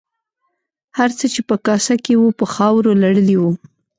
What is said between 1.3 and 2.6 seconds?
چې په کاسه کې وو په